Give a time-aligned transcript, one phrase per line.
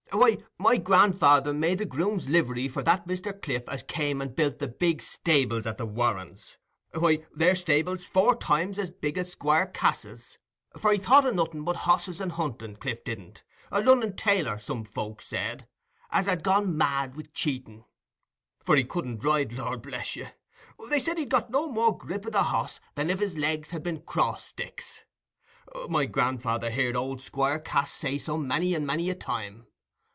[0.13, 3.41] "Why, my grandfather made the grooms' livery for that Mr.
[3.41, 6.57] Cliff as came and built the big stables at the Warrens.
[6.93, 10.37] Why, they're stables four times as big as Squire Cass's,
[10.77, 15.27] for he thought o' nothing but hosses and hunting, Cliff didn't—a Lunnon tailor, some folks
[15.27, 15.65] said,
[16.09, 17.85] as had gone mad wi' cheating.
[18.65, 20.27] For he couldn't ride; lor bless you!
[20.89, 23.81] they said he'd got no more grip o' the hoss than if his legs had
[23.81, 25.05] been cross sticks:
[25.87, 29.67] my grandfather heared old Squire Cass say so many and many a time.